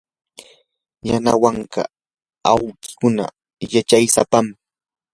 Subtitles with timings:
[1.07, 1.81] yanawanka
[2.51, 3.25] awkinkuna
[3.73, 4.45] yachaysapam.